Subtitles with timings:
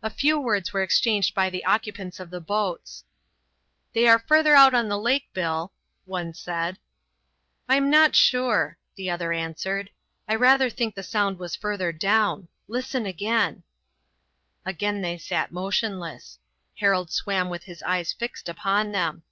[0.00, 3.02] A few words were exchanged by the occupants of the boats.
[3.94, 5.72] "They are further out on the lake, Bill,"
[6.04, 6.78] one said.
[7.68, 9.90] "I am not sure," another answered.
[10.28, 12.46] "I rather think the sound was further down.
[12.68, 13.64] Listen again."
[14.64, 16.38] Again they sat motionless.
[16.76, 19.24] Harold swam with his eyes fixed upon them.